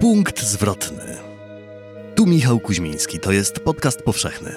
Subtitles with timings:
[0.00, 1.16] Punkt zwrotny.
[2.14, 4.56] Tu Michał Kuźmiński, to jest podcast powszechny.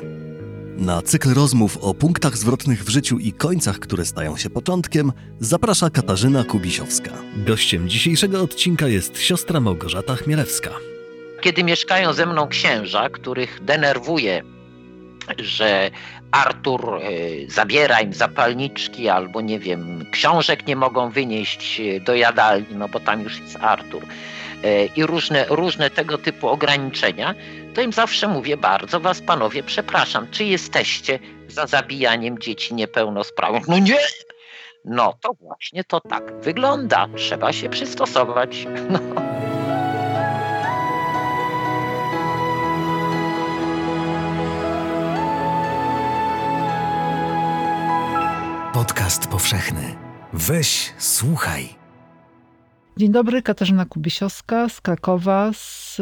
[0.78, 5.90] Na cykl rozmów o punktach zwrotnych w życiu i końcach, które stają się początkiem, zaprasza
[5.90, 7.12] Katarzyna Kubisiowska.
[7.36, 10.70] Gościem dzisiejszego odcinka jest siostra Małgorzata Chmielewska.
[11.42, 14.44] Kiedy mieszkają ze mną księża, których denerwuje,
[15.40, 15.92] że
[16.32, 22.88] Artur y, zabiera im zapalniczki albo nie wiem, książek nie mogą wynieść do jadalni, no
[22.90, 27.36] bo tam już jest Artur y, i różne, różne tego typu ograniczenia,
[27.74, 33.68] to im zawsze mówię, bardzo was panowie przepraszam, czy jesteście za zabijaniem dzieci niepełnosprawnych?
[33.68, 33.98] No nie!
[34.86, 37.08] No to właśnie to tak wygląda.
[37.16, 38.66] Trzeba się przystosować.
[38.90, 39.23] No.
[48.84, 49.96] Podcast powszechny.
[50.34, 51.70] Weź, słuchaj.
[52.98, 56.02] Dzień dobry, Katarzyna Kubisiowska z Krakowa, z,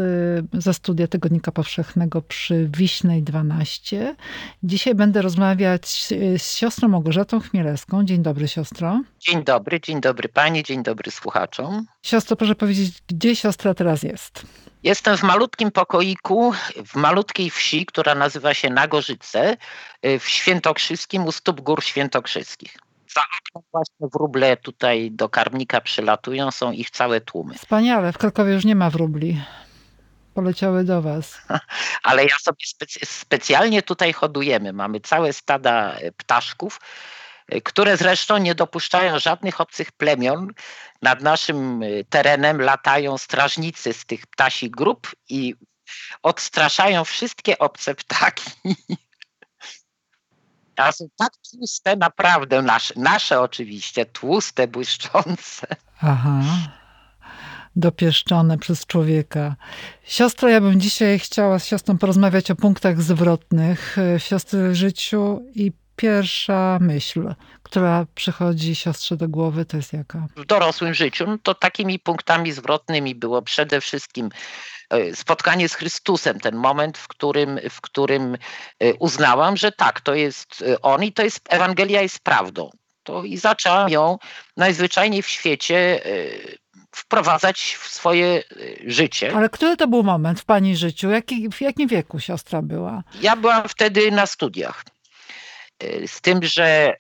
[0.54, 4.16] ze studia Tygodnika Powszechnego przy Wiśnej 12.
[4.64, 8.04] Dzisiaj będę rozmawiać z siostrą Małgorzatą Chmielewską.
[8.04, 9.02] Dzień dobry, siostro.
[9.20, 11.86] Dzień dobry, dzień dobry pani, dzień dobry słuchaczom.
[12.04, 14.46] Siostro, proszę powiedzieć, gdzie siostra teraz jest?
[14.84, 16.54] Jestem w malutkim pokoiku,
[16.86, 19.58] w malutkiej wsi, która nazywa się Nagorzyce,
[20.20, 22.78] w Świętokrzyskim, u stóp gór świętokrzyskich.
[23.16, 27.54] Za oknem właśnie wróble tutaj do karmnika przylatują, są ich całe tłumy.
[27.54, 29.42] Wspaniale, w Krakowie już nie ma wróbli.
[30.34, 31.42] Poleciały do was.
[32.04, 34.74] Ale ja sobie specy specjalnie tutaj hodujemy.
[34.74, 36.80] Mamy całe stada ptaszków,
[37.64, 40.48] które zresztą nie dopuszczają żadnych obcych plemion.
[41.02, 45.56] Nad naszym terenem latają strażnicy z tych ptasich grup i
[46.24, 48.52] odstraszają wszystkie obce ptaki.
[50.76, 55.68] A są tak tłuste, naprawdę nasze, nasze oczywiście, tłuste, błyszczące.
[56.02, 56.42] Aha.
[57.76, 59.56] Dopieszczone przez człowieka.
[60.04, 65.72] Siostro, ja bym dzisiaj chciała z siostrą porozmawiać o punktach zwrotnych w siostry życiu i
[66.02, 70.28] pierwsza myśl, która przychodzi siostrze do głowy, to jest jaka?
[70.36, 74.30] W dorosłym życiu no to takimi punktami zwrotnymi było przede wszystkim
[75.14, 78.38] spotkanie z Chrystusem, ten moment, w którym, w którym
[79.00, 82.70] uznałam, że tak, to jest On i to jest, Ewangelia jest prawdą.
[83.04, 84.18] To i zaczęłam ją
[84.58, 86.02] najzwyczajniej w świecie
[86.92, 88.44] wprowadzać w swoje
[88.88, 89.32] życie.
[89.36, 91.10] Ale który to był moment w Pani życiu?
[91.10, 93.04] Jaki, w jakim wieku siostra była?
[93.22, 94.84] Ja byłam wtedy na studiach.
[96.08, 96.96] Z tym, że,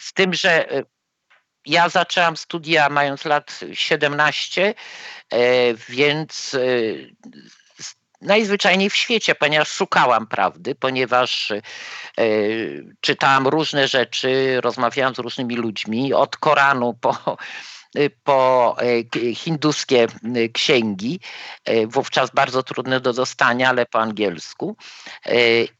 [0.00, 0.68] z tym, że
[1.66, 4.74] ja zaczęłam studia mając lat 17,
[5.88, 6.56] więc
[8.20, 11.52] najzwyczajniej w świecie, ponieważ szukałam prawdy, ponieważ
[13.00, 17.36] czytałam różne rzeczy, rozmawiałam z różnymi ludźmi, od Koranu po
[18.24, 18.76] po
[19.34, 20.06] hinduskie
[20.52, 21.20] księgi,
[21.86, 24.76] wówczas bardzo trudne do dostania, ale po angielsku.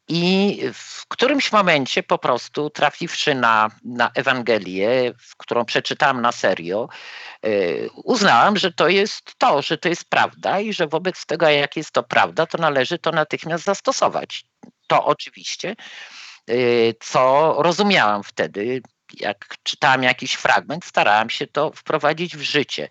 [0.09, 6.89] I w którymś momencie po prostu trafiwszy na, na Ewangelię, którą przeczytałam na serio,
[8.05, 11.91] uznałam, że to jest to, że to jest prawda i że wobec tego, jak jest
[11.93, 14.45] to prawda, to należy to natychmiast zastosować.
[14.87, 15.77] To oczywiście,
[17.01, 18.83] co rozumiałam wtedy,
[19.21, 22.89] jak czytałam jakiś fragment, starałam się to wprowadzić w życie.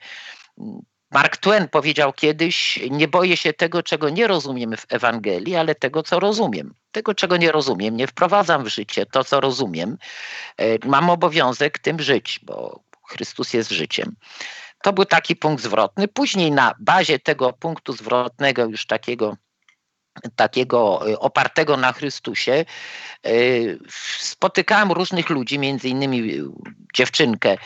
[1.12, 6.04] Mark Twain powiedział kiedyś: Nie boję się tego, czego nie rozumiem w Ewangelii, ale tego,
[6.04, 6.74] co rozumiem.
[6.92, 9.98] Tego, czego nie rozumiem, nie wprowadzam w życie to, co rozumiem.
[10.86, 12.80] Mam obowiązek tym żyć, bo
[13.10, 14.16] Chrystus jest życiem.
[14.84, 16.08] To był taki punkt zwrotny.
[16.08, 19.38] Później na bazie tego punktu zwrotnego, już takiego
[20.36, 22.66] takiego opartego na Chrystusie,
[24.20, 26.34] spotykałem różnych ludzi, między innymi
[26.94, 27.58] dziewczynkę,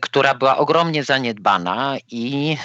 [0.00, 2.56] która była ogromnie zaniedbana i,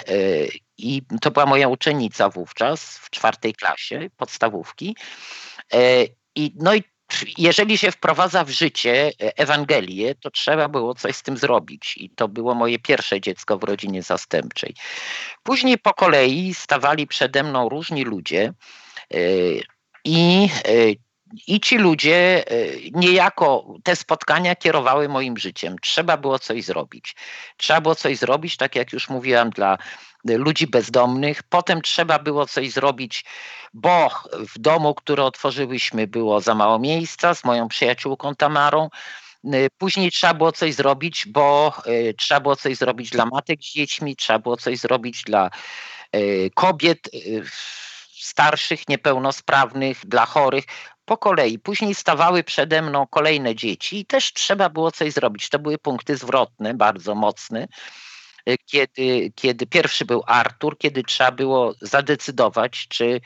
[0.78, 4.96] i to była moja uczennica wówczas w czwartej klasie podstawówki.
[6.34, 6.82] I, no i
[7.38, 11.96] jeżeli się wprowadza w życie Ewangelię, to trzeba było coś z tym zrobić.
[11.96, 14.74] I to było moje pierwsze dziecko w rodzinie zastępczej.
[15.42, 18.52] Później po kolei stawali przede mną różni ludzie,
[20.04, 20.48] i,
[21.46, 22.44] I ci ludzie
[22.92, 25.76] niejako te spotkania kierowały moim życiem.
[25.82, 27.16] Trzeba było coś zrobić.
[27.56, 29.78] Trzeba było coś zrobić, tak jak już mówiłam, dla
[30.24, 31.42] ludzi bezdomnych.
[31.42, 33.24] Potem trzeba było coś zrobić,
[33.74, 38.88] bo w domu, który otworzyłyśmy, było za mało miejsca z moją przyjaciółką Tamarą.
[39.78, 41.72] Później trzeba było coś zrobić, bo
[42.18, 45.50] trzeba było coś zrobić dla matek z dziećmi, trzeba było coś zrobić dla
[46.54, 46.98] kobiet
[48.24, 50.64] starszych, niepełnosprawnych, dla chorych,
[51.04, 51.58] po kolei.
[51.58, 55.48] Później stawały przede mną kolejne dzieci i też trzeba było coś zrobić.
[55.48, 57.68] To były punkty zwrotne, bardzo mocne.
[58.66, 63.20] kiedy, kiedy pierwszy był Artur, kiedy trzeba było zadecydować, czy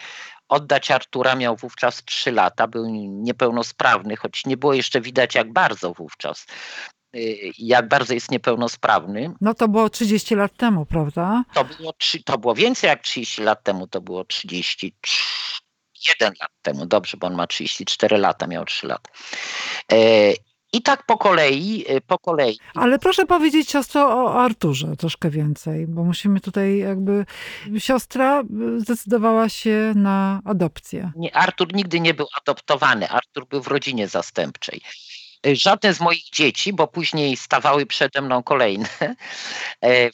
[0.48, 1.34] oddać Artura.
[1.34, 6.46] Miał wówczas 3 lata, był niepełnosprawny, choć nie było jeszcze widać jak bardzo wówczas
[7.59, 9.35] jak bardzo jest niepełnosprawny.
[9.41, 11.44] No to było 30 lat temu, prawda?
[11.55, 11.93] To było,
[12.25, 17.35] to było więcej jak 30 lat temu, to było 31 lat temu, dobrze, bo on
[17.35, 19.11] ma 34 lata, miał 3 lata.
[20.75, 22.59] I tak po kolei, y, po kolei.
[22.75, 27.26] Ale proszę powiedzieć siostro o Arturze troszkę więcej, bo musimy tutaj jakby...
[27.79, 31.12] Siostra y, zdecydowała się na adopcję.
[31.17, 33.09] Nie, Artur nigdy nie był adoptowany.
[33.09, 34.81] Artur był w rodzinie zastępczej.
[35.52, 38.88] Żadne z moich dzieci, bo później stawały przede mną kolejne.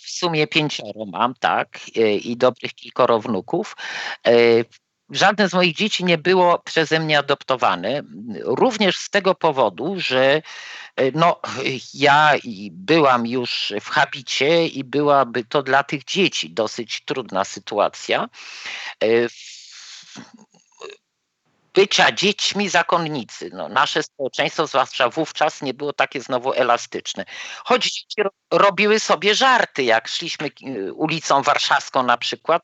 [0.00, 3.76] W sumie pięcioro mam, tak, i dobrych kilkoro wnuków.
[5.10, 8.02] Żadne z moich dzieci nie było przeze mnie adoptowane,
[8.40, 10.42] również z tego powodu, że
[10.96, 11.40] e, no,
[11.94, 12.32] ja
[12.70, 18.28] byłam już w habicie i byłaby to dla tych dzieci dosyć trudna sytuacja.
[21.68, 23.50] E, bycia dziećmi zakonnicy.
[23.52, 27.24] No, nasze społeczeństwo, zwłaszcza wówczas, nie było takie znowu elastyczne.
[27.64, 32.62] Choć dzieci robiły sobie żarty, jak szliśmy e, ulicą warszawską na przykład,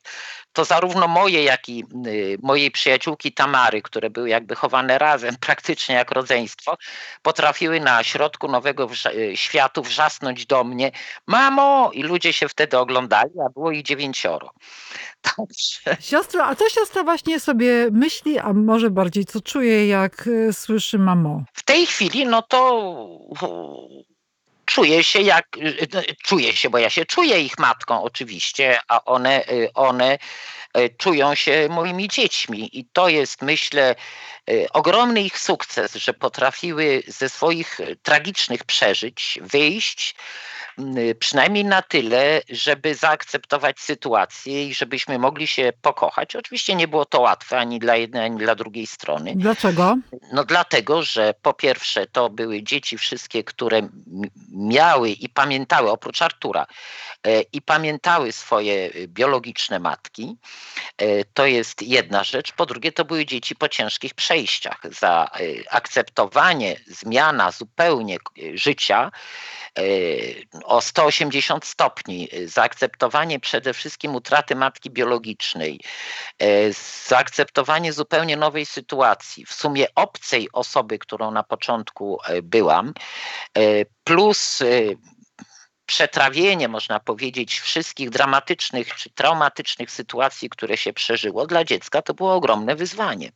[0.55, 5.95] to zarówno moje, jak i y, mojej przyjaciółki Tamary, które były jakby chowane razem, praktycznie
[5.95, 6.77] jak rodzeństwo,
[7.21, 10.91] potrafiły na środku nowego y, światu wrzasnąć do mnie
[11.27, 14.51] mamo i ludzie się wtedy oglądali, a było ich dziewięcioro.
[15.21, 15.97] Także...
[15.99, 20.99] Siostra, a to siostra właśnie sobie myśli, a może bardziej co czuje, jak y, słyszy
[20.99, 21.43] mamo?
[21.53, 22.59] W tej chwili, no to
[24.65, 25.45] czuję się jak,
[25.93, 29.43] no, czuję się, bo ja się czuję ich matką oczywiście, a one,
[29.73, 30.17] one
[30.97, 33.95] czują się moimi dziećmi i to jest myślę
[34.73, 40.54] ogromny ich sukces, że potrafiły ze swoich tragicznych przeżyć wyjść Y,
[41.19, 46.35] przynajmniej na tyle, żeby zaakceptować sytuację i żebyśmy mogli się pokochać.
[46.35, 49.33] Oczywiście nie było to łatwe ani dla jednej, ani dla drugiej strony.
[49.35, 49.97] Dlaczego?
[50.33, 53.89] No dlatego, że po pierwsze to były dzieci wszystkie, które
[54.51, 56.67] miały i pamiętały, oprócz Artura,
[57.23, 60.37] e, i pamiętały swoje biologiczne matki.
[60.97, 62.51] E, to jest jedna rzecz.
[62.51, 64.81] Po drugie, to były dzieci po ciężkich przejściach.
[64.91, 68.17] Za e, akceptowanie, zmiana zupełnie
[68.53, 69.11] życia
[70.65, 75.79] o 180 stopni, zaakceptowanie przede wszystkim utraty matki biologicznej,
[76.39, 76.73] e,
[77.07, 82.93] zaakceptowanie zupełnie nowej sytuacji, w sumie obcej osoby, którą na początku e, byłam,
[83.57, 83.61] e,
[84.03, 84.63] plus
[85.85, 91.47] przetrawienie, można powiedzieć, wszystkich dramatycznych czy traumatycznych sytuacji, które się przeżyło.
[91.47, 93.31] Dla dziecka, to było ogromne wyzwanie.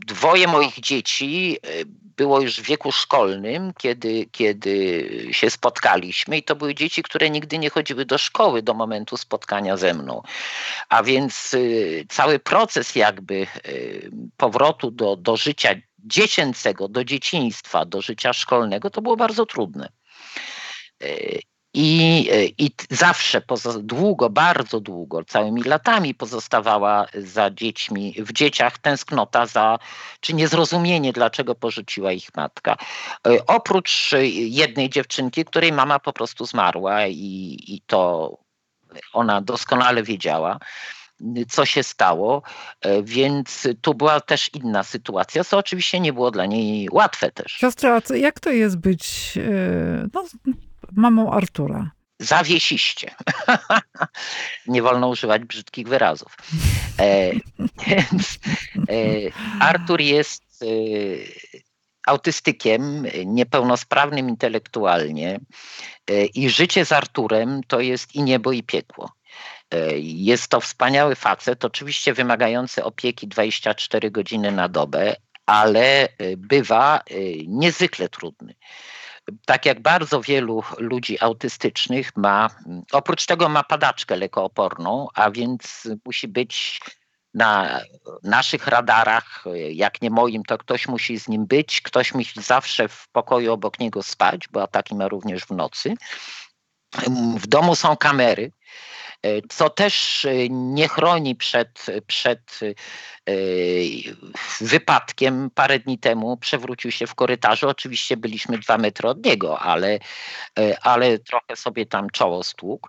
[0.00, 1.68] Dwoje moich dzieci e,
[2.16, 7.58] było już w wieku szkolnym, kiedy, kiedy się spotkaliśmy, i to były dzieci, które nigdy
[7.58, 10.22] nie chodziły do szkoły do momentu spotkania ze mną.
[10.88, 11.58] A więc e,
[12.08, 13.46] cały proces jakby e,
[14.36, 19.88] powrotu do, do życia dziecięcego, do dzieciństwa, do życia szkolnego, to było bardzo trudne.
[21.74, 23.42] I, e, I zawsze,
[23.80, 29.78] długo, bardzo długo, całymi latami pozostawała za dziećmi, w dzieciach tęsknota za,
[30.20, 32.76] czy niezrozumienie, dlaczego porzuciła ich matka.
[33.26, 38.30] E, oprócz jednej dziewczynki, której mama po prostu zmarła i, i to
[39.12, 40.58] ona doskonale wiedziała
[41.48, 42.42] co się stało,
[42.80, 47.52] e, więc tu była też inna sytuacja, co oczywiście nie było dla niej łatwe też.
[47.52, 49.32] Siostra, jak to jest być
[50.14, 50.24] no,
[50.92, 51.90] mamą Artura?
[52.18, 53.14] Zawiesiście.
[54.66, 56.36] Nie wolno używać brzydkich wyrazów.
[56.98, 57.32] E,
[57.86, 58.38] więc
[58.88, 60.66] e, Artur jest e,
[62.06, 65.40] autystykiem, niepełnosprawnym intelektualnie
[66.10, 69.12] e, i życie z Arturem to jest i niebo i piekło.
[69.70, 77.00] E, jest to wspaniały facet, oczywiście wymagający opieki 24 godziny na dobę, ale e, bywa
[77.46, 78.54] niezwykle trudny
[79.46, 82.50] tak jak bardzo wielu ludzi autystycznych ma,
[82.92, 86.80] oprócz tego ma padaczkę lekooporną, a więc musi być
[87.34, 87.80] na
[88.22, 93.08] naszych radarach, jak nie moim, to ktoś musi z nim być, ktoś musi zawsze w
[93.12, 95.94] pokoju obok niego spać, bo ataki ma również w nocy.
[97.36, 98.52] W domu są kamery,
[99.48, 102.60] co też nie chroni przed, przed
[104.60, 107.68] wypadkiem parę dni temu przewrócił się w korytarzu.
[107.68, 109.98] Oczywiście byliśmy dwa metry od niego, ale,
[110.82, 112.88] ale trochę sobie tam czoło stłukł.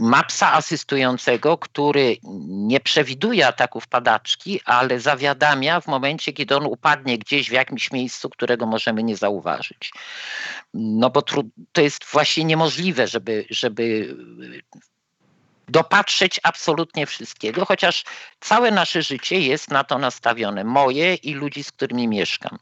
[0.00, 2.16] Ma psa asystującego, który
[2.48, 8.30] nie przewiduje ataków padaczki, ale zawiadamia w momencie, kiedy on upadnie gdzieś w jakimś miejscu,
[8.30, 9.92] którego możemy nie zauważyć.
[10.74, 11.22] No bo
[11.72, 14.16] to jest właśnie niemożliwe, żeby, żeby
[15.68, 18.04] dopatrzeć absolutnie wszystkiego, chociaż
[18.40, 22.58] całe nasze życie jest na to nastawione, moje i ludzi, z którymi mieszkam.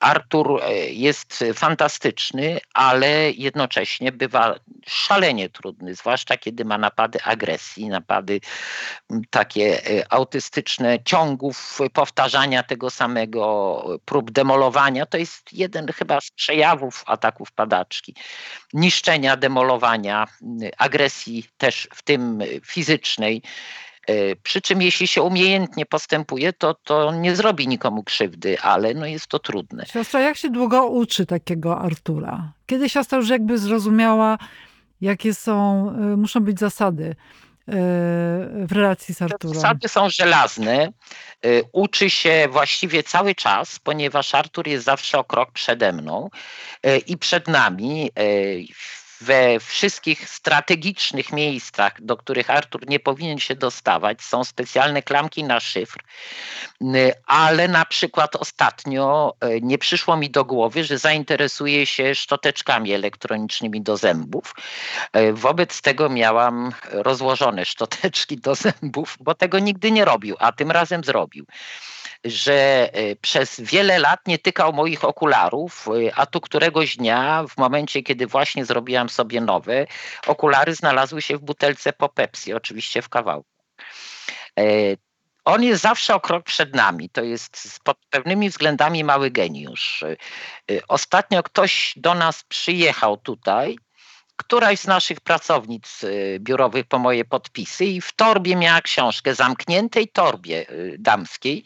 [0.00, 4.54] E, Artur e, jest fantastyczny, ale jednocześnie bywa
[4.86, 8.40] szalenie trudny, zwłaszcza kiedy ma napady agresji, napady
[9.30, 15.06] takie e, autystyczne ciągów powtarzania tego samego, prób demolowania.
[15.06, 18.14] To jest jeden chyba z przejawów ataków padaczki.
[18.72, 20.26] Niszczenia, demolowania,
[20.78, 23.42] agresji też w tym fizycznej.
[24.06, 29.06] E, przy czym jeśli się umiejętnie postępuje, to, to nie zrobi nikomu krzywdy, ale no
[29.06, 29.86] jest to trudne.
[29.86, 32.52] Siostra, jak się długo uczy takiego Artura?
[32.66, 34.38] Kiedy siostra już jakby zrozumiała,
[35.00, 37.14] jakie są, e, muszą być zasady e,
[38.66, 39.54] w relacji z Arturem?
[39.54, 40.92] Zasady są żelazne.
[41.72, 46.30] Uczy się właściwie cały czas, ponieważ Artur jest zawsze o krok przede mną
[47.06, 48.10] i przed nami
[49.20, 55.60] we wszystkich strategicznych miejscach, do których Artur nie powinien się dostawać, są specjalne klamki na
[55.60, 55.98] szyfr,
[57.26, 63.82] ale na przykład ostatnio e, nie przyszło mi do głowy, że zainteresuje się szczoteczkami elektronicznymi
[63.82, 64.54] do zębów.
[65.12, 70.70] E, wobec tego miałam rozłożone szczoteczki do zębów, bo tego nigdy nie robił, a tym
[70.70, 71.46] razem zrobił
[72.26, 77.56] że e, przez wiele lat nie tykał moich okularów, e, a tu któregoś dnia, w
[77.56, 79.86] momencie, kiedy właśnie zrobiłam sobie nowe,
[80.26, 83.50] okulary znalazły się w butelce po Pepsi, oczywiście w kawałku.
[84.58, 84.62] E,
[85.44, 87.10] on jest zawsze o krok przed nami.
[87.10, 90.04] To jest pod pewnymi względami mały geniusz.
[90.88, 93.78] Ostatnio ktoś do nas przyjechał tutaj
[94.36, 100.08] któraś z naszych pracownic y, biurowych po moje podpisy i w torbie miała książkę, zamkniętej
[100.08, 101.64] torbie y, damskiej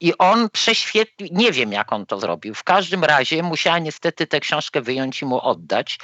[0.00, 4.40] i on prześwietlił, nie wiem jak on to zrobił, w każdym razie musiała niestety tę
[4.40, 5.98] książkę wyjąć i mu oddać,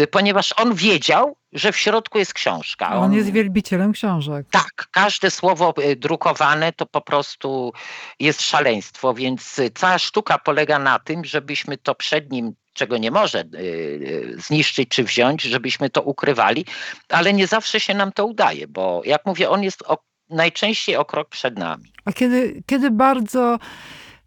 [0.00, 2.96] y, ponieważ on wiedział, że w środku jest książka.
[2.96, 4.46] On, on jest wielbicielem książek.
[4.50, 7.72] Tak, każde słowo drukowane to po prostu
[8.20, 13.40] jest szaleństwo, więc cała sztuka polega na tym, żebyśmy to przed nim czego nie może
[13.40, 16.66] y, y, zniszczyć czy wziąć, żebyśmy to ukrywali,
[17.08, 19.98] ale nie zawsze się nam to udaje, bo jak mówię, on jest o,
[20.30, 21.92] najczęściej o krok przed nami.
[22.04, 23.58] A kiedy, kiedy bardzo,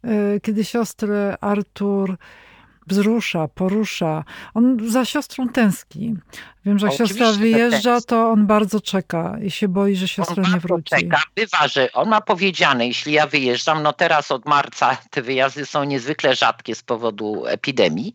[0.06, 2.18] y, kiedy siostry Artur
[2.88, 4.24] wzrusza, porusza.
[4.54, 6.16] On za siostrą tęskni.
[6.66, 10.54] Wiem, że jak siostra wyjeżdża, to on bardzo czeka i się boi, że siostra on
[10.54, 10.96] nie wróci.
[10.96, 11.22] Czeka.
[11.36, 15.84] Bywa, że on ma powiedziane, jeśli ja wyjeżdżam, no teraz od marca te wyjazdy są
[15.84, 18.14] niezwykle rzadkie z powodu epidemii,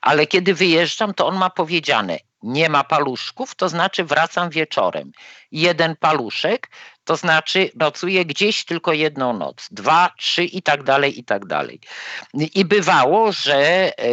[0.00, 5.12] ale kiedy wyjeżdżam, to on ma powiedziane, nie ma paluszków, to znaczy wracam wieczorem.
[5.52, 6.70] Jeden paluszek,
[7.04, 11.80] to znaczy nocuję gdzieś tylko jedną noc, dwa, trzy i tak dalej, i tak dalej.
[12.34, 13.58] I bywało, że
[13.98, 14.04] e,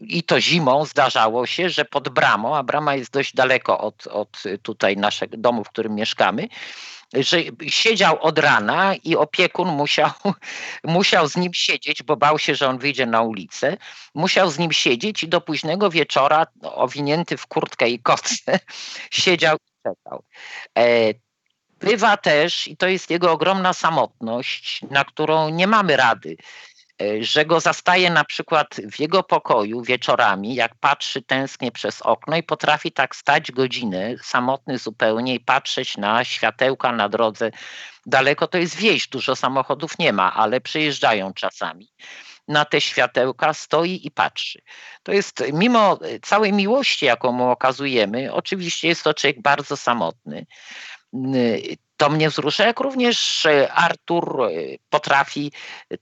[0.00, 4.42] i to zimą zdarzało się, że pod bramą, a brama jest dość daleko od, od
[4.62, 6.48] tutaj naszego domu, w którym mieszkamy,
[7.14, 10.10] że siedział od rana i opiekun musiał,
[10.84, 13.76] musiał z nim siedzieć, bo bał się, że on wyjdzie na ulicę.
[14.14, 18.60] Musiał z nim siedzieć i do późnego wieczora, owinięty w kurtkę i kotce,
[19.10, 20.22] siedział i czekał.
[20.78, 21.14] E,
[21.80, 26.36] bywa też, i to jest jego ogromna samotność, na którą nie mamy rady,
[27.20, 32.42] że go zastaje na przykład w jego pokoju wieczorami, jak patrzy tęsknie przez okno i
[32.42, 37.50] potrafi tak stać godziny, samotny zupełnie i patrzeć na światełka na drodze
[38.06, 38.46] daleko.
[38.46, 41.88] To jest wieś, dużo samochodów nie ma, ale przyjeżdżają czasami.
[42.48, 44.60] Na te światełka stoi i patrzy.
[45.02, 50.46] To jest, mimo całej miłości, jaką mu okazujemy, oczywiście jest to człowiek bardzo samotny
[51.96, 54.50] to mnie wzrusza, jak również Artur e,
[54.90, 55.52] potrafi,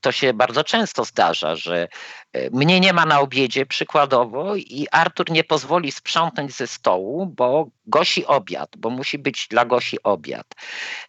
[0.00, 1.88] to się bardzo często zdarza, że
[2.32, 7.66] e, mnie nie ma na obiedzie przykładowo i Artur nie pozwoli sprzątnąć ze stołu, bo
[7.86, 10.46] gosi obiad, bo musi być dla Gosi obiad.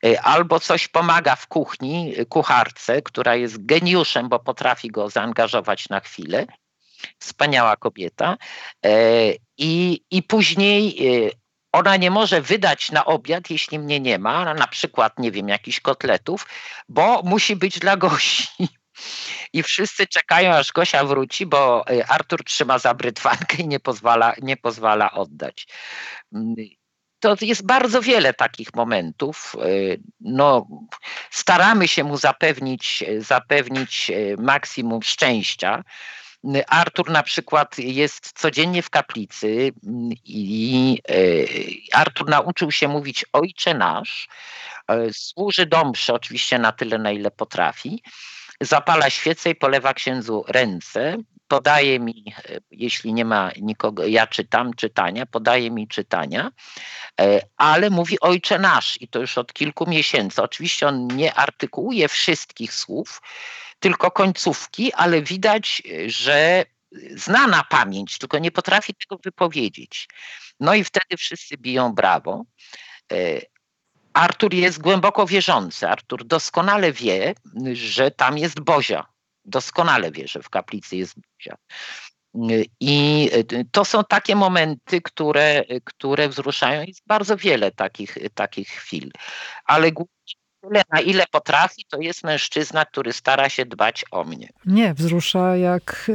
[0.05, 5.99] E, albo coś pomaga w kuchni kucharce, która jest geniuszem, bo potrafi go zaangażować na
[5.99, 6.45] chwilę.
[7.19, 8.37] Wspaniała kobieta.
[9.57, 10.97] I, i później
[11.75, 15.79] ona nie może wydać na obiad, jeśli mnie nie ma, na przykład, nie wiem, jakichś
[15.79, 16.47] kotletów,
[16.89, 18.67] bo musi być dla gości.
[19.53, 24.33] I wszyscy czekają, aż Gosia wróci, bo e, Artur trzyma za brytwankę i nie pozwala,
[24.41, 25.67] nie pozwala oddać.
[26.33, 26.55] Mm,
[27.19, 29.55] to jest bardzo wiele takich momentów.
[30.19, 30.67] No,
[31.31, 35.83] staramy się mu zapewnić, zapewnić maksimum szczęścia.
[36.67, 41.01] Artur na przykład jest codziennie w kaplicy mm, i
[41.93, 44.27] Artur nauczył się mówić Ojcze Nasz,
[45.11, 48.03] służy domszy oczywiście na tyle, na ile potrafi,
[48.61, 52.33] zapala świecę i polewa księdzu ręce, podaje mi,
[52.71, 56.51] jeśli nie ma nikogo, ja czytam czytania, podaje mi czytania,
[57.57, 60.41] ale mówi Ojcze Nasz i to już od kilku miesięcy.
[60.41, 63.21] Oczywiście on nie artykułuje wszystkich słów,
[63.79, 66.65] tylko końcówki, ale widać, że
[67.15, 70.07] zna na pamięć, tylko nie potrafi tego wypowiedzieć.
[70.59, 72.45] No i wtedy wszyscy biją brawo.
[73.11, 73.41] E,
[74.13, 75.87] Artur jest głęboko wierzący.
[75.87, 77.35] Artur doskonale wie,
[77.73, 79.05] że tam jest Bozia.
[79.45, 81.57] Doskonale wie, że w kaplicy jest Bozia.
[82.79, 83.29] I
[83.71, 86.83] to są takie momenty, które, które wzruszają.
[86.83, 89.11] Jest bardzo wiele takich, takich chwil.
[89.65, 90.33] Ale głównie
[90.67, 94.49] tyle, na ile potrafi, to jest mężczyzna, który stara się dbać o mnie.
[94.65, 96.05] Nie, wzrusza jak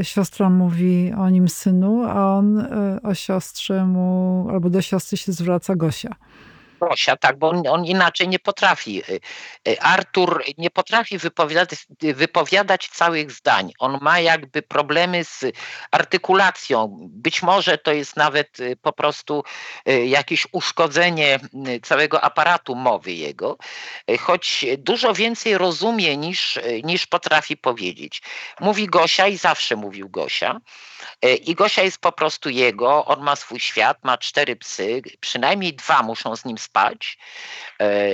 [0.00, 5.16] y, siostra mówi o nim synu, a on y, o siostrze mu, albo do siostry
[5.18, 6.14] się zwraca Gosia.
[6.80, 9.02] Gosia, tak, bo on, on, inaczej nie potrafi.
[9.08, 9.20] Y,
[9.68, 13.72] y, Artur nie potrafi wypowiadać, wypowiadać całych zdań.
[13.78, 15.44] On ma jakby problemy z
[15.90, 16.96] artykulacją.
[17.00, 19.44] Być może to jest nawet y, po prostu
[20.04, 21.40] jakieś uszkodzenie
[21.82, 23.58] całego aparatu mowy jego,
[24.20, 28.22] choć dużo więcej rozumie niż, niż potrafi powiedzieć.
[28.60, 30.60] Mówi Gosia i zawsze mówił Gosia.
[31.44, 36.02] I Gosia jest po prostu jego, on ma swój świat, ma cztery psy, przynajmniej dwa
[36.02, 37.18] muszą z nim spać.
[37.80, 38.10] E,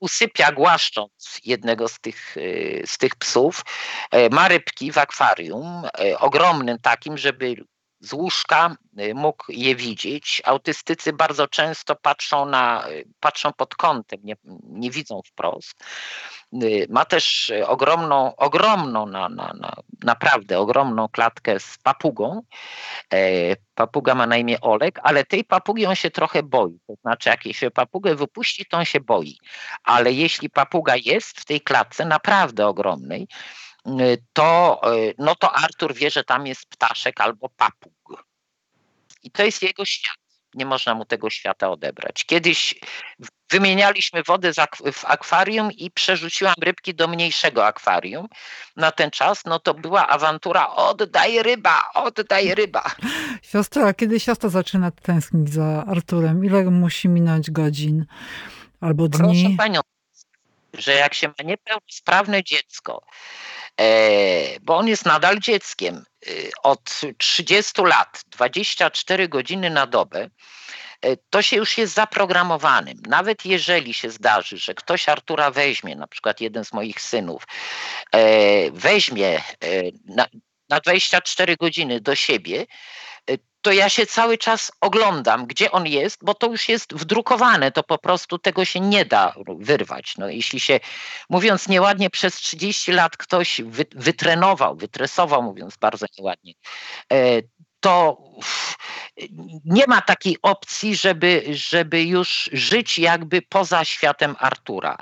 [0.00, 3.64] usypia głaszcząc jednego z tych, e, z tych psów.
[4.10, 5.82] E, ma rybki w akwarium,
[6.18, 7.56] ogromnym takim, żeby
[8.00, 8.76] z łóżka
[9.14, 10.42] mógł je widzieć.
[10.44, 12.84] Autystycy bardzo często patrzą, na,
[13.20, 15.84] patrzą pod kątem, nie, nie widzą wprost.
[16.88, 22.42] Ma też ogromną, ogromną, na, na, na, naprawdę ogromną klatkę z papugą.
[23.12, 26.78] E, papuga ma na imię Olek, ale tej papugi on się trochę boi.
[26.86, 29.38] To znaczy, jak się papugę wypuści, to on się boi.
[29.84, 33.28] Ale jeśli papuga jest w tej klatce, naprawdę ogromnej,
[34.32, 38.24] to, e, no to Artur wie, że tam jest ptaszek albo papug.
[39.22, 40.16] I to jest jego świat.
[40.54, 42.24] Nie można mu tego świata odebrać.
[42.24, 42.74] Kiedyś
[43.50, 44.52] wymienialiśmy wodę
[44.92, 48.28] w akwarium i przerzuciłam rybki do mniejszego akwarium.
[48.76, 52.84] Na ten czas, no to była awantura oddaj ryba, oddaj ryba.
[53.52, 56.44] Siostra, kiedy siostra zaczyna tęsknić za Arturem?
[56.44, 58.06] Ile musi minąć godzin
[58.80, 59.42] albo dni?
[59.42, 59.80] Proszę panią,
[60.74, 63.02] że jak się ma niepełnosprawne dziecko,
[64.62, 66.04] bo on jest nadal dzieckiem.
[66.26, 66.30] E,
[66.62, 70.28] od 30 lat, 24 godziny na dobę,
[71.02, 72.98] e, to się już jest zaprogramowanym.
[73.08, 77.42] Nawet jeżeli się zdarzy, że ktoś Artura weźmie, na przykład jeden z moich synów,
[78.72, 79.42] weźmie
[80.04, 80.26] na,
[80.68, 82.66] na 24 godziny do siebie,
[83.62, 87.82] to ja się cały czas oglądam, gdzie on jest, bo to już jest wdrukowane, to
[87.82, 90.14] po prostu tego się nie da wyrwać.
[90.18, 90.80] No, jeśli się,
[91.30, 96.52] mówiąc nieładnie, przez 30 lat ktoś wy, wytrenował, wytresował, mówiąc bardzo nieładnie,
[97.12, 97.16] e,
[97.80, 98.22] to
[99.64, 104.96] nie ma takiej opcji, żeby, żeby już żyć jakby poza światem Artura.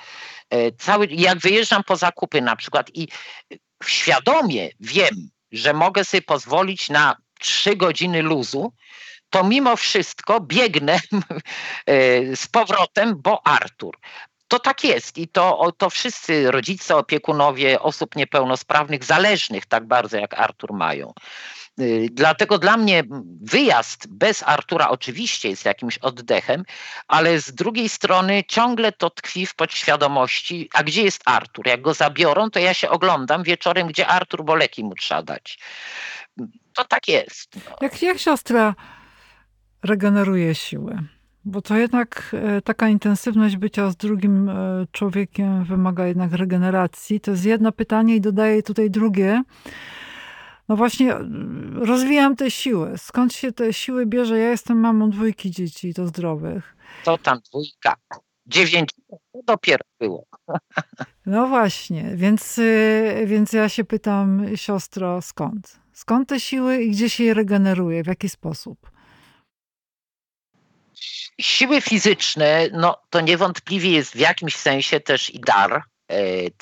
[0.51, 3.09] E, cały, jak wyjeżdżam po zakupy na przykład i
[3.85, 8.72] świadomie wiem, że mogę sobie pozwolić na trzy godziny luzu,
[9.31, 11.01] to mimo wszystko biegnę
[11.87, 13.99] e, z powrotem, bo Artur.
[14.49, 20.35] To tak jest i to, to wszyscy rodzice, opiekunowie osób niepełnosprawnych, zależnych tak bardzo jak
[20.35, 21.12] Artur mają.
[21.79, 23.05] E, dlatego dla mnie
[23.42, 26.64] wyjazd bez Artura oczywiście jest jakimś oddechem,
[27.09, 31.66] ale z drugiej strony ciągle to tkwi w podświadomości, a gdzie jest Artur?
[31.66, 35.59] Jak go zabiorą, to ja się oglądam wieczorem, gdzie Artur, bo leki mu trzeba dać
[36.75, 37.57] to tak jest.
[37.57, 37.77] No.
[37.81, 38.75] Jak, jak siostra
[39.83, 41.03] regeneruje siłę?
[41.44, 47.20] Bo to jednak e, taka intensywność bycia z drugim e, człowiekiem wymaga jednak regeneracji.
[47.20, 49.42] To jest jedno pytanie i dodaję tutaj drugie.
[50.68, 51.29] No właśnie, e,
[51.72, 52.99] rozwijam te siły.
[52.99, 54.38] Skąd się te siły bierze?
[54.38, 56.77] Ja jestem mamą dwójki dzieci, to zdrowych.
[57.05, 57.94] To tam dwójka.
[58.46, 60.27] Dziewięć to dopiero było.
[61.27, 62.61] No właśnie, więc,
[63.27, 65.86] więc ja się pytam, siostro, skąd?
[65.97, 68.03] Skąd te siły i gdzie się je regeneruje?
[68.03, 68.91] W jaki sposób?
[71.41, 75.83] Siły fizyczne, no to niewątpliwie jest w jakimś sensie też i dar.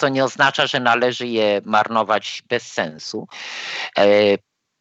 [0.03, 3.29] E, nie oznacza, że należy je marnować bez sensu.
[3.99, 4.05] E,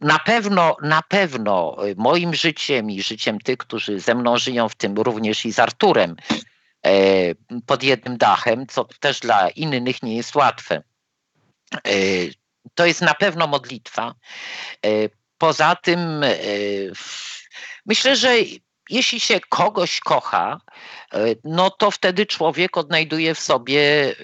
[0.02, 4.96] na pewno, na pewno moim życiem i życiem tych, którzy ze mną żyją, w tym
[4.96, 6.16] również i z Arturem,
[7.66, 10.84] pod jednym dachem, co też dla innych nie jest łatwe.
[12.76, 14.16] To jest na pewno modlitwa.
[15.38, 16.26] Poza tym
[17.86, 18.36] myślę, że
[18.90, 20.58] jeśli się kogoś kocha,
[21.14, 24.16] e, no to wtedy człowiek odnajduje w sobie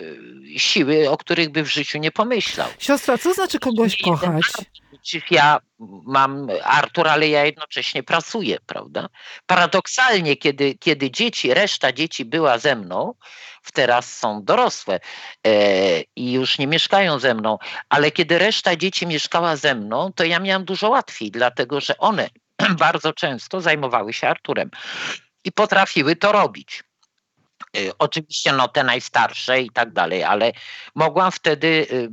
[0.56, 2.70] e, siły, o których by w życiu nie pomyślał.
[2.80, 4.44] Siostra, co znaczy kogoś kochać?
[5.32, 5.60] Ja
[6.06, 9.10] mam Artur, ale ja jednocześnie pracuję, prawda?
[9.46, 13.14] Paradoksalnie, kiedy, kiedy dzieci, reszta dzieci była ze mną,
[13.74, 15.00] teraz są dorosłe
[15.48, 17.58] e, i już nie mieszkają ze mną,
[17.90, 22.30] ale kiedy reszta dzieci mieszkała ze mną, to ja miałam dużo łatwiej, dlatego że one
[22.80, 24.72] bardzo często zajmowały się Arturem
[25.44, 26.84] i potrafiły to robić.
[27.78, 30.52] Y, oczywiście no te najstarsze i tak dalej, ale
[30.96, 32.10] mogłam wtedy, y,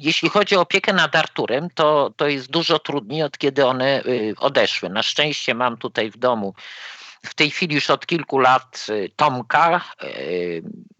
[0.00, 4.34] jeśli chodzi o opiekę nad Arturem, to, to jest dużo trudniej od kiedy one y,
[4.38, 4.88] odeszły.
[4.88, 6.54] Na szczęście mam tutaj w domu
[7.26, 9.80] w tej chwili już od kilku lat Tomka,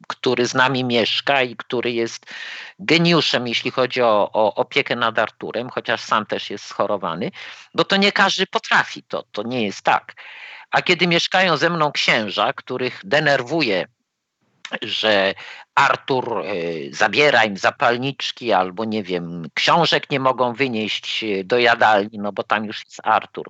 [0.08, 2.26] który z nami mieszka i który jest
[2.78, 7.30] geniuszem, jeśli chodzi o, o opiekę nad Arturem, chociaż sam też jest schorowany,
[7.74, 10.14] bo to nie każdy potrafi, to, to nie jest tak.
[10.70, 13.86] A kiedy mieszkają ze mną księża, których denerwuje
[14.82, 15.34] że
[15.74, 16.52] Artur e,
[16.90, 22.42] zabiera im zapalniczki albo nie wiem, książek nie mogą wynieść e, do jadalni, no bo
[22.42, 23.46] tam już jest Artur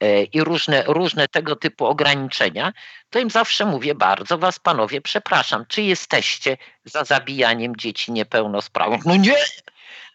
[0.00, 2.72] e, i różne, różne tego typu ograniczenia,
[3.10, 9.04] to im zawsze mówię, bardzo was panowie przepraszam, czy jesteście za zabijaniem dzieci niepełnosprawnych?
[9.04, 9.36] No nie,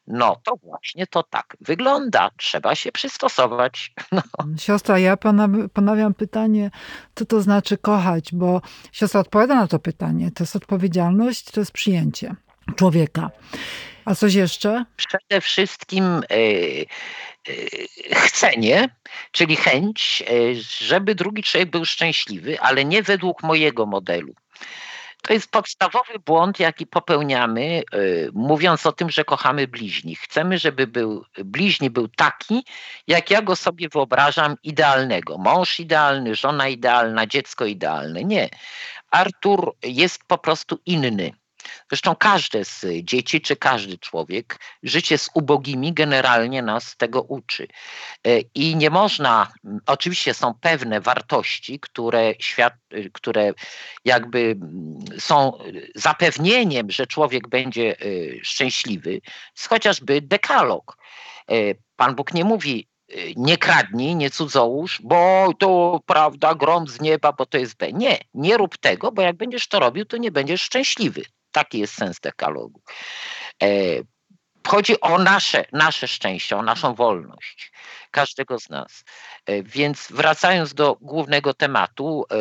[0.07, 2.29] no to właśnie to tak wygląda.
[2.37, 3.91] Trzeba się przystosować.
[4.11, 4.21] No.
[4.57, 5.17] Siostra, ja
[5.73, 6.71] ponawiam pytanie,
[7.15, 10.31] co to znaczy kochać, bo siostra odpowiada na to pytanie.
[10.31, 12.35] To jest odpowiedzialność, to jest przyjęcie
[12.75, 13.31] człowieka.
[14.05, 14.85] A coś jeszcze?
[14.95, 16.37] Przede wszystkim yy,
[17.47, 18.89] yy, chcenie,
[19.31, 24.33] czyli chęć, yy, żeby drugi człowiek był szczęśliwy, ale nie według mojego modelu.
[25.27, 30.19] To jest podstawowy błąd, jaki popełniamy, y, mówiąc o tym, że kochamy bliźnich.
[30.19, 32.65] Chcemy, żeby był, bliźni był taki,
[33.07, 35.37] jak ja go sobie wyobrażam, idealnego.
[35.37, 38.23] Mąż idealny, żona idealna, dziecko idealne.
[38.23, 38.49] Nie.
[39.11, 41.31] Artur jest po prostu inny.
[41.89, 47.67] Zresztą każde z dzieci, czy każdy człowiek, życie z ubogimi generalnie nas tego uczy.
[48.27, 49.53] E, I nie można,
[49.85, 52.73] oczywiście są pewne wartości, które, świat,
[53.13, 53.53] które
[54.05, 54.55] jakby
[55.19, 55.57] są
[55.95, 58.05] zapewnieniem, że człowiek będzie e,
[58.43, 59.21] szczęśliwy,
[59.69, 60.97] chociażby dekalog.
[61.51, 61.55] E,
[61.95, 62.87] Pan Bóg nie mówi,
[63.35, 67.93] nie kradnij, nie cudzołóż, bo to prawda, grom z nieba, bo to jest B.
[67.93, 71.21] Nie, nie rób tego, bo jak będziesz to robił, to nie będziesz szczęśliwy.
[71.55, 72.81] Taki jest sens dekalogu.
[73.63, 73.67] E,
[74.67, 77.71] chodzi o nasze, nasze szczęście, o naszą wolność,
[78.11, 79.03] każdego z nas.
[79.45, 82.35] E, więc wracając do głównego tematu, e,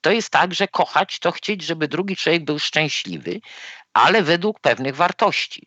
[0.00, 3.40] to jest tak, że kochać to chcieć, żeby drugi człowiek był szczęśliwy,
[3.92, 5.66] ale według pewnych wartości.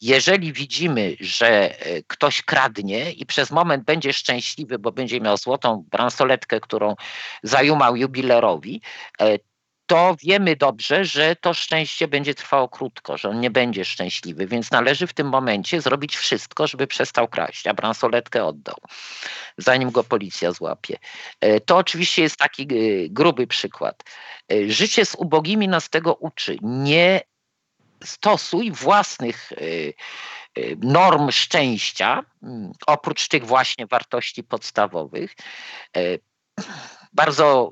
[0.00, 1.74] Jeżeli widzimy, że
[2.06, 6.94] ktoś kradnie i przez moment będzie szczęśliwy, bo będzie miał złotą bransoletkę, którą
[7.42, 8.82] zajumał jubilerowi,
[9.92, 14.70] to wiemy dobrze, że to szczęście będzie trwało krótko, że on nie będzie szczęśliwy, więc
[14.70, 18.76] należy w tym momencie zrobić wszystko, żeby przestał kraść, a bransoletkę oddał,
[19.58, 20.98] zanim go policja złapie.
[21.40, 22.66] E, to oczywiście jest taki e,
[23.08, 24.02] gruby przykład.
[24.52, 26.56] E, życie z ubogimi nas tego uczy.
[26.62, 27.20] Nie
[28.04, 29.52] stosuj własnych
[30.78, 35.34] norm szczęścia, mm, oprócz tych właśnie wartości podstawowych.
[37.12, 37.70] Bardzo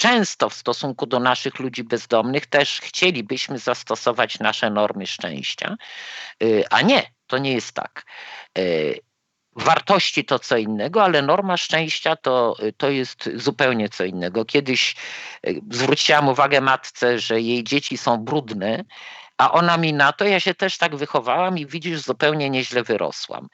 [0.00, 5.76] często w stosunku do naszych ludzi bezdomnych też chcielibyśmy zastosować nasze normy szczęścia,
[6.42, 8.06] y, a nie, to nie jest tak.
[8.58, 9.00] Y,
[9.56, 14.44] wartości to co innego, ale norma szczęścia to, to jest zupełnie co innego.
[14.44, 14.96] Kiedyś
[15.46, 18.84] y, zwróciłam uwagę matce, że jej dzieci są brudne,
[19.40, 23.48] a ona mi na to, ja się też tak wychowałam i widzisz, zupełnie nieźle wyrosłam.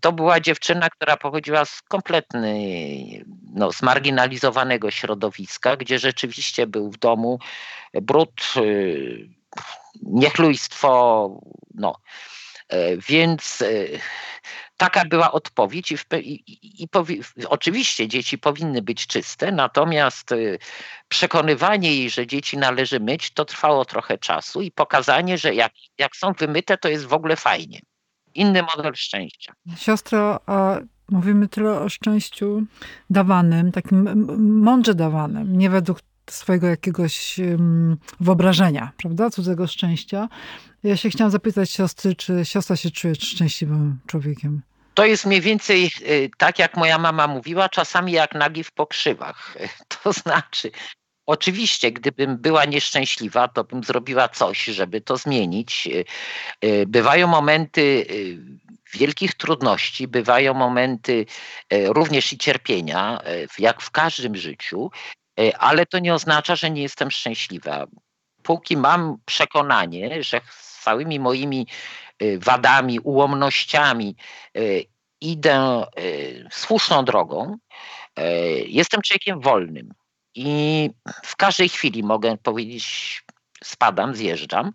[0.00, 2.58] To była dziewczyna, która pochodziła z kompletny,
[3.54, 7.38] no, zmarginalizowanego środowiska, gdzie rzeczywiście był w domu
[7.94, 9.28] brud, y,
[10.02, 11.30] niechlujstwo,
[11.74, 11.94] no.
[12.68, 13.66] E, więc e,
[14.76, 20.58] taka była odpowiedź i, w, i, i powi, oczywiście dzieci powinny być czyste, natomiast y,
[21.08, 26.16] przekonywanie jej, że dzieci należy myć, to trwało trochę czasu i pokazanie, że jak, jak
[26.16, 27.80] są wymyte, to jest w ogóle fajnie.
[28.34, 29.52] Inny model szczęścia.
[29.76, 30.78] Siostro, a
[31.10, 32.62] mówimy tyle o szczęściu
[33.10, 34.26] dawanym, takim
[34.62, 35.98] mądrze dawanym, nie według
[36.30, 37.40] swojego jakiegoś
[38.20, 40.28] wyobrażenia, prawda, cudzego szczęścia.
[40.82, 44.62] Ja się chciałam zapytać siostry, czy siostra się czuje szczęśliwym człowiekiem?
[44.94, 49.56] To jest mniej więcej y, tak, jak moja mama mówiła, czasami jak nagi w pokrzywach.
[50.02, 50.70] To znaczy,
[51.28, 55.88] Oczywiście, gdybym była nieszczęśliwa, to bym zrobiła coś, żeby to zmienić.
[56.86, 58.06] Bywają momenty
[58.92, 61.26] wielkich trudności, bywają momenty
[61.70, 64.90] e, również i cierpienia, e, jak w każdym życiu,
[65.40, 67.86] e, ale to nie oznacza, że nie jestem szczęśliwa.
[68.42, 71.66] Póki mam przekonanie, że z całymi moimi
[72.38, 74.16] wadami, ułomnościami
[75.20, 75.84] idę
[76.50, 77.56] słuszną drogą,
[78.66, 79.94] jestem człowiekiem wolnym.
[80.34, 80.90] I
[81.24, 83.22] w każdej chwili mogę powiedzieć
[83.64, 84.72] spadam, zjeżdżam.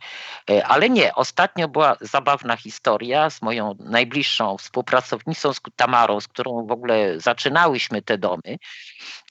[0.49, 6.65] E, ale nie, ostatnio była zabawna historia z moją najbliższą współpracownicą, z Tamarą, z którą
[6.67, 8.57] w ogóle zaczynałyśmy te domy.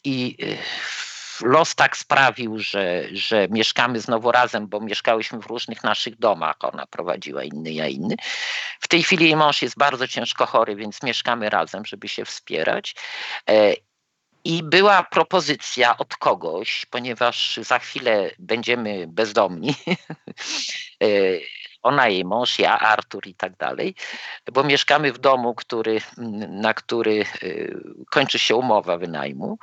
[0.05, 0.57] I e,
[1.47, 6.57] los tak sprawił, że, że mieszkamy znowu razem, bo mieszkałyśmy w różnych naszych domach.
[6.61, 8.15] Ona prowadziła inny, ja inny.
[8.81, 12.95] W tej chwili jej mąż jest bardzo ciężko chory, więc mieszkamy razem, żeby się wspierać.
[14.45, 19.75] I była propozycja od kogoś, ponieważ za chwilę będziemy bezdomni.
[21.03, 21.07] E,
[21.83, 23.95] ona, jej mąż, ja, Artur i tak dalej,
[24.53, 26.01] bo mieszkamy w domu, który,
[26.49, 27.27] na który e,
[28.11, 29.59] kończy się umowa wynajmu.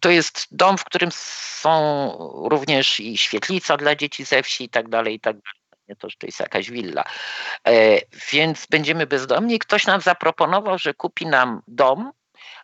[0.00, 2.12] To jest dom, w którym są
[2.50, 5.96] również i świetlica dla dzieci ze wsi i tak dalej, i tak dalej.
[5.98, 7.04] To, to jest jakaś willa.
[7.68, 8.00] E,
[8.32, 9.58] więc będziemy bezdomni.
[9.58, 12.12] Ktoś nam zaproponował, że kupi nam dom,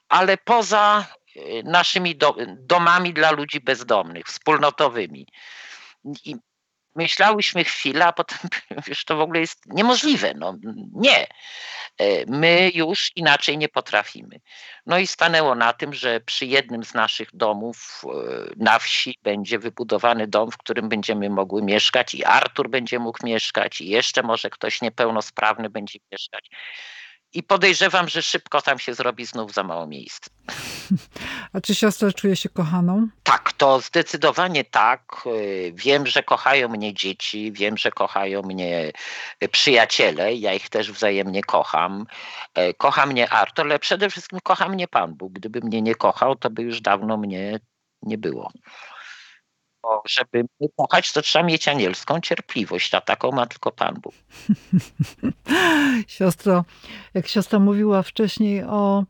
[0.08, 1.06] ale poza
[1.64, 5.26] naszymi do, domami dla ludzi bezdomnych, wspólnotowymi.
[6.24, 6.36] I
[6.96, 8.38] myślałyśmy chwilę, a potem
[8.86, 10.34] wiesz, to w ogóle jest niemożliwe.
[10.36, 10.58] No,
[10.92, 11.26] nie.
[11.98, 14.40] E, my już inaczej nie potrafimy.
[14.86, 18.08] No i stanęło na tym, że przy jednym z naszych domów e,
[18.56, 23.80] na wsi będzie wybudowany dom, w którym będziemy mogły mieszkać i Artur będzie mógł mieszkać
[23.80, 26.50] i jeszcze może ktoś niepełnosprawny będzie mieszkać
[27.36, 30.28] i podejrzewam, że szybko tam się zrobi znów za mało miejsc.
[31.52, 33.08] A czy siostra czuje się kochaną?
[33.22, 35.24] Tak, to zdecydowanie tak.
[35.72, 38.92] Wiem, że kochają mnie dzieci, wiem, że kochają mnie
[39.52, 42.06] przyjaciele, ja ich też wzajemnie kocham.
[42.76, 45.32] Kocha mnie Artur, ale przede wszystkim kocha mnie Pan Bóg.
[45.32, 47.60] Gdyby mnie nie kochał, to by już dawno mnie
[48.02, 48.52] nie było
[49.86, 50.44] bo żeby
[50.76, 54.14] kochać, to trzeba mieć anielską cierpliwość, a taką ma tylko Pan Bóg.
[56.06, 56.64] Siostro,
[57.14, 59.04] jak siostra mówiła wcześniej o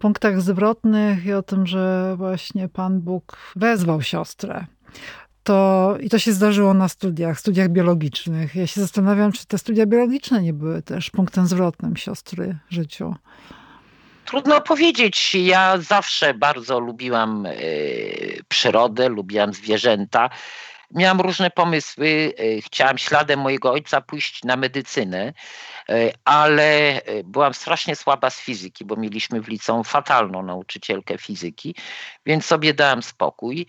[0.00, 4.66] punktach zwrotnych i o tym, że właśnie Pan Bóg wezwał siostrę,
[5.42, 8.54] to i to się zdarzyło na studiach, studiach biologicznych.
[8.54, 13.14] Ja się zastanawiam, czy te studia biologiczne nie były też punktem zwrotnym siostry w życiu.
[14.26, 15.34] Trudno powiedzieć.
[15.34, 17.52] Ja zawsze bardzo lubiłam e,
[18.48, 20.30] przyrodę, lubiłam zwierzęta.
[20.90, 22.32] Miałam różne pomysły.
[22.38, 25.32] E, chciałam śladem mojego ojca pójść na medycynę,
[25.88, 31.74] e, ale byłam strasznie słaba z fizyki, bo mieliśmy w liceum fatalną nauczycielkę fizyki,
[32.26, 33.66] więc sobie dałam spokój.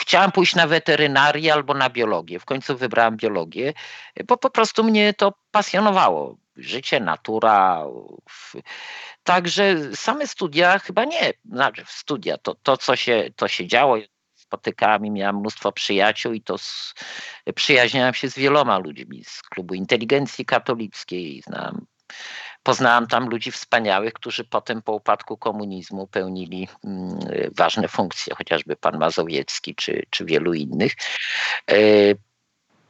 [0.00, 2.38] Chciałam pójść na weterynarię albo na biologię.
[2.38, 3.72] W końcu wybrałam biologię,
[4.26, 7.84] bo po prostu mnie to pasjonowało życie, natura.
[9.22, 11.32] Także same studia chyba nie.
[11.52, 13.96] Znaczy studia, to, to co się, to się działo,
[14.34, 16.94] spotykałam i miałam mnóstwo przyjaciół i to z,
[17.54, 21.42] przyjaźniałam się z wieloma ludźmi z klubu inteligencji katolickiej.
[21.42, 21.86] Znam,
[22.62, 27.18] poznałam tam ludzi wspaniałych, którzy potem po upadku komunizmu pełnili mm,
[27.56, 30.92] ważne funkcje, chociażby pan Mazowiecki czy, czy wielu innych.
[31.70, 31.74] E,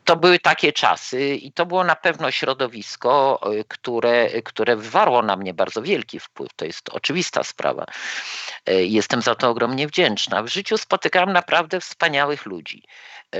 [0.09, 5.37] to były takie czasy i to było na pewno środowisko, e, które, które wywarło na
[5.37, 6.49] mnie bardzo wielki wpływ.
[6.57, 7.87] To jest oczywista sprawa.
[8.67, 10.43] E, jestem za to ogromnie wdzięczna.
[10.43, 12.83] W życiu spotykałam naprawdę wspaniałych ludzi.
[13.35, 13.39] E,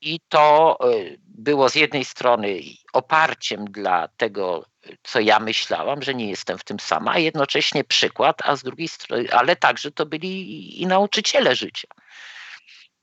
[0.00, 0.78] I to
[1.24, 2.60] było z jednej strony
[2.92, 4.64] oparciem dla tego,
[5.02, 8.88] co ja myślałam, że nie jestem w tym sama, a jednocześnie przykład, a z drugiej
[8.88, 11.88] strony, ale także to byli i nauczyciele życia.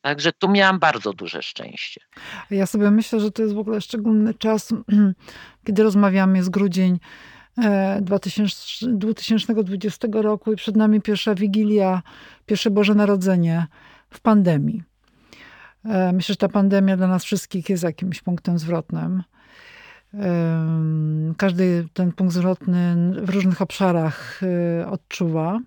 [0.02, 2.02] Także tu miałam bardzo duże szczęście.
[2.52, 4.74] Ja sobie myślę, że to jest w ogóle szczególny czas,
[5.66, 7.00] kiedy rozmawiamy, jest grudzień
[8.02, 12.02] 2020 e, roku i przed nami pierwsza Wigilia,
[12.46, 13.68] pierwsze Boże Narodzenie
[14.10, 14.84] w pandemii.
[15.86, 19.24] E, myślę, że ta pandemia dla nas wszystkich jest jakimś punktem zwrotnym.
[21.38, 25.60] Każdy ten punkt zwrotny w różnych obszarach e, odczuwa.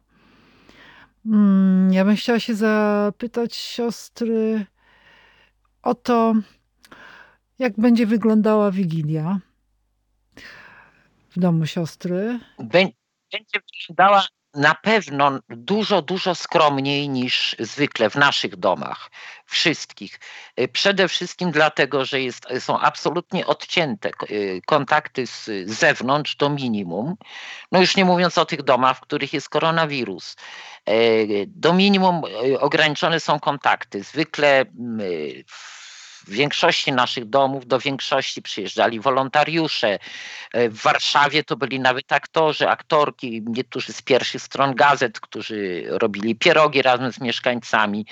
[1.92, 4.66] Ja bym chciała się zapytać siostry
[5.82, 6.34] o to,
[7.58, 9.38] jak będzie wyglądała Wigilia
[11.30, 12.40] w domu siostry.
[12.58, 12.92] Będzie
[13.88, 19.10] wyglądała na pewno dużo, dużo skromniej niż zwykle w naszych domach,
[19.46, 20.20] wszystkich.
[20.60, 27.14] Y, przede wszystkim dlatego, że jest, są absolutnie odcięte y, kontakty z zewnątrz do minimum.
[27.72, 30.36] No już nie mówiąc o tych domach, w których jest koronawirus.
[30.88, 32.22] Y, do minimum
[32.60, 34.02] ograniczone są kontakty.
[34.02, 34.64] Zwykle
[35.46, 35.71] w
[36.26, 39.98] w większości naszych domów do większości przyjeżdżali wolontariusze.
[40.52, 46.36] E, w Warszawie to byli nawet aktorzy, aktorki, niektórzy z pierwszych stron gazet, którzy robili
[46.36, 48.06] pierogi razem z mieszkańcami.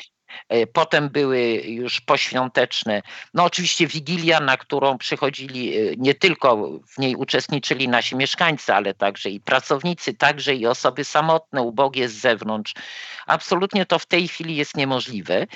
[0.49, 3.03] E, potem były już poświąteczne.
[3.35, 8.94] No oczywiście Wigilia, na którą przychodzili, e, nie tylko w niej uczestniczyli nasi mieszkańcy, ale
[8.94, 12.75] także i pracownicy, także i osoby samotne, ubogie z zewnątrz.
[13.27, 15.46] Absolutnie to w tej chwili jest niemożliwe.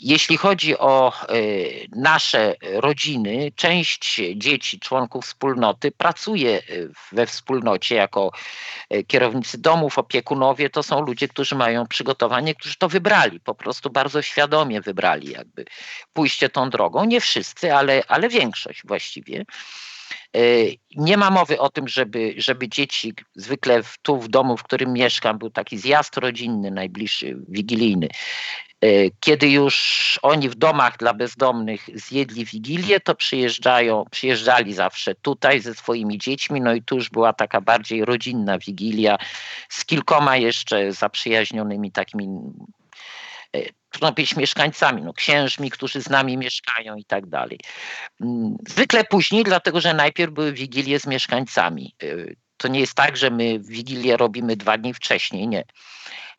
[0.00, 1.34] Jeśli chodzi o e,
[1.96, 6.62] nasze rodziny, część dzieci, członków wspólnoty pracuje
[7.12, 8.32] we wspólnocie jako
[9.06, 10.70] kierownicy domów, opiekunowie.
[10.70, 15.64] To są ludzie, którzy mają przygotowanie, którzy to wybrali, po prostu bardzo świadomie wybrali jakby
[16.12, 17.04] pójście tą drogą.
[17.04, 19.44] Nie wszyscy, ale, ale większość właściwie.
[20.36, 20.40] E,
[20.96, 24.92] nie ma mowy o tym, żeby, żeby dzieci, zwykle w, tu w domu, w którym
[24.92, 28.08] mieszkam, był taki zjazd rodzinny, najbliższy, wigilijny.
[28.80, 28.88] E,
[29.20, 35.74] kiedy już oni w domach dla bezdomnych zjedli wigilię, to przyjeżdżają, przyjeżdżali zawsze tutaj ze
[35.74, 39.18] swoimi dziećmi, no i tu już była taka bardziej rodzinna wigilia
[39.68, 42.28] z kilkoma jeszcze zaprzyjaźnionymi takimi
[43.90, 47.58] trudno być mieszkańcami, no, księżmi, którzy z nami mieszkają i tak dalej.
[48.20, 51.94] Mm, zwykle później, dlatego że najpierw były wigilie z mieszkańcami.
[52.02, 52.06] E,
[52.56, 55.64] to nie jest tak, że my wigilię robimy dwa dni wcześniej, nie.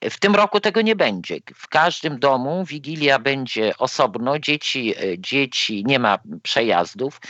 [0.03, 1.38] W tym roku tego nie będzie.
[1.55, 4.39] W każdym domu wigilia będzie osobno.
[4.39, 7.21] Dzieci, e, dzieci nie ma przejazdów.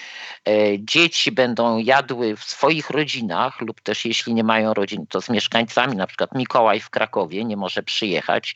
[0.48, 5.30] E, dzieci będą jadły w swoich rodzinach lub też jeśli nie mają rodzin, to z
[5.30, 5.96] mieszkańcami.
[5.96, 8.54] Na przykład Mikołaj w Krakowie nie może przyjechać.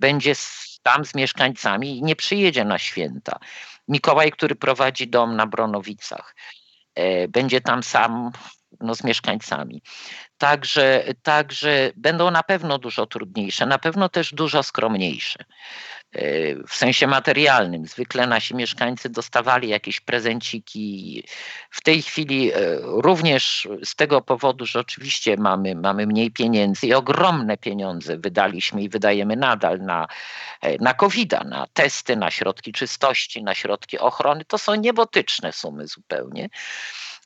[0.00, 0.34] Będzie
[0.82, 3.38] tam z mieszkańcami i nie przyjedzie na święta.
[3.88, 6.34] Mikołaj, który prowadzi dom na Bronowicach,
[6.94, 8.30] e, będzie tam sam
[8.80, 9.82] no, z mieszkańcami.
[10.38, 15.44] Także, także będą na pewno dużo trudniejsze, na pewno też dużo skromniejsze.
[16.12, 17.86] E, w sensie materialnym.
[17.86, 21.24] Zwykle nasi mieszkańcy dostawali jakieś prezenciki.
[21.70, 26.94] W tej chwili e, również z tego powodu, że oczywiście mamy, mamy mniej pieniędzy i
[26.94, 30.06] ogromne pieniądze wydaliśmy i wydajemy nadal na,
[30.60, 34.44] e, na covid na testy, na środki czystości, na środki ochrony.
[34.44, 36.48] To są niebotyczne sumy zupełnie.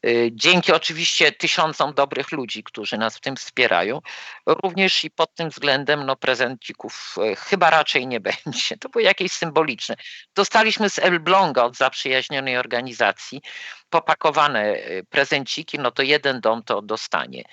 [0.06, 4.00] Y, dzięki oczywiście tysiącom dobrych ludzi, którzy nas w tym wspierają,
[4.46, 8.76] również i pod tym względem no, prezencików y, chyba raczej nie będzie.
[8.80, 9.96] To było jakieś symboliczne.
[10.34, 13.40] Dostaliśmy z Elbląga od zaprzyjaźnionej organizacji
[13.90, 17.44] popakowane y, prezenciki, no to jeden dom to dostanie.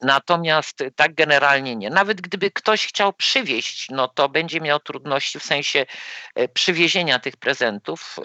[0.00, 1.90] Natomiast tak generalnie nie.
[1.90, 5.86] Nawet gdyby ktoś chciał przywieźć, no to będzie miał trudności w sensie
[6.34, 8.16] e, przywiezienia tych prezentów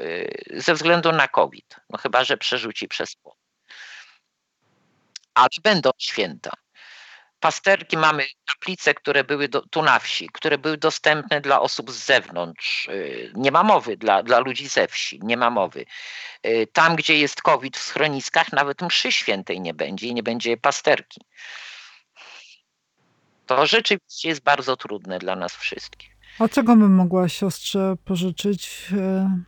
[0.53, 1.75] e, ze względu na COVID.
[1.89, 3.37] No chyba, że przerzuci przez płot.
[5.33, 6.51] Ale będą święta.
[7.41, 12.05] Pasterki mamy kaplice, które były do, tu na wsi, które były dostępne dla osób z
[12.05, 12.89] zewnątrz.
[12.89, 12.93] E,
[13.35, 15.85] nie ma mowy dla, dla ludzi ze wsi, nie ma mowy.
[16.73, 21.21] Tam, gdzie jest COVID w schroniskach, nawet mszy świętej nie będzie i nie będzie pasterki
[23.55, 26.17] to rzeczywiście jest bardzo trudne dla nas wszystkich.
[26.39, 28.87] A czego bym mogła siostrze pożyczyć?
[28.97, 29.41] E,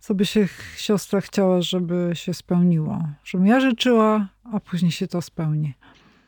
[0.00, 3.02] co by się siostra chciała, żeby się spełniło?
[3.24, 5.74] Żebym ja życzyła, a później się to spełni.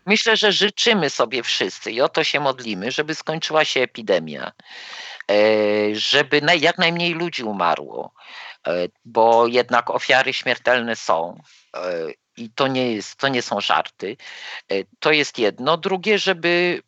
[0.06, 4.52] Myślę, że życzymy sobie wszyscy i o to się modlimy, żeby skończyła się epidemia,
[5.30, 5.34] e,
[5.92, 8.12] żeby jak najmniej ludzi umarło,
[8.66, 8.72] e,
[9.04, 11.40] bo jednak ofiary śmiertelne są
[12.40, 14.16] i to nie, jest, to nie są żarty.
[14.68, 15.76] E, to jest jedno.
[15.76, 16.82] Drugie, żeby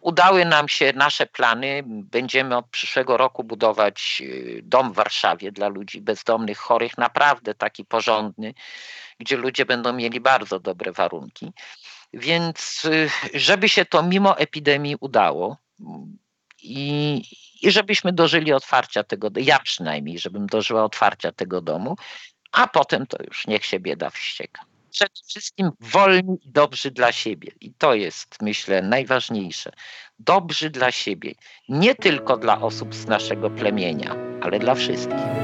[0.00, 1.82] udały nam się nasze plany.
[1.86, 7.84] Będziemy od przyszłego roku budować e, dom w Warszawie dla ludzi bezdomnych, chorych, naprawdę taki
[7.84, 8.54] porządny,
[9.18, 11.52] gdzie ludzie będą mieli bardzo dobre warunki.
[12.16, 15.56] Więc e, żeby się to mimo epidemii udało
[16.62, 17.22] i,
[17.62, 21.96] i żebyśmy dożyli otwarcia tego, ja przynajmniej, żebym dożyła otwarcia tego domu,
[22.52, 24.62] a potem to już niech się bieda wścieka.
[24.90, 27.52] Przede wszystkim wolni i dobrzy dla siebie.
[27.60, 29.72] I to jest, myślę, najważniejsze.
[30.18, 31.32] Dobrzy dla siebie.
[31.68, 35.43] Nie tylko dla osób z naszego plemienia, ale dla wszystkich.